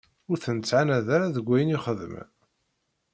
[0.29, 2.29] Ur ten-ttɛannad ara deg wayen i xeddmen.